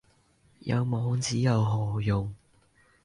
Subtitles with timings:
[0.61, 2.33] 有網址有何用